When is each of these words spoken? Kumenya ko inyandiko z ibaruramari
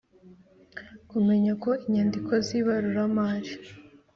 Kumenya 1.09 1.51
ko 1.63 1.71
inyandiko 1.85 2.31
z 2.45 2.47
ibaruramari 2.59 3.51